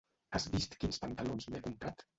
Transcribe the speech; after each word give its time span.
Has 0.37 0.47
vist 0.55 0.79
quins 0.83 1.01
pantalons 1.05 1.51
m'he 1.53 1.67
comprat? 1.69 2.09